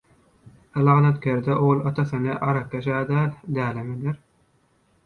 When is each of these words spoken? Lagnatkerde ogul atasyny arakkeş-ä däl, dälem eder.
Lagnatkerde 0.87 1.53
ogul 1.65 1.83
atasyny 1.91 2.27
arakkeş-ä 2.49 3.05
däl, 3.13 3.31
dälem 3.61 3.95
eder. 3.99 4.21